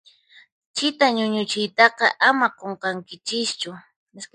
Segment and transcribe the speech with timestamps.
[0.75, 3.69] Chita ñuñuchiytaqa ama qunqankichischu.